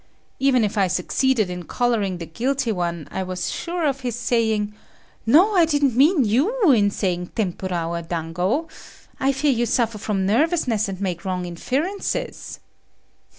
Even 0.39 0.63
if 0.63 0.79
I 0.79 0.87
succeeded 0.87 1.51
in 1.51 1.61
collaring 1.67 2.17
the 2.17 2.25
guilty 2.25 2.71
one 2.71 3.07
I 3.11 3.21
was 3.21 3.51
sure 3.51 3.85
of 3.85 3.99
his 3.99 4.15
saying, 4.15 4.73
"No, 5.27 5.53
I 5.55 5.63
didn't 5.65 5.95
mean 5.95 6.25
you 6.25 6.71
in 6.71 6.89
saying 6.89 7.27
tempura 7.35 7.87
or 7.87 8.01
dango. 8.01 8.67
I 9.19 9.31
fear 9.31 9.51
you 9.51 9.67
suffer 9.67 9.99
from 9.99 10.25
nervousness 10.25 10.89
and 10.89 10.99
make 10.99 11.23
wrong 11.23 11.45
inferences." 11.45 12.59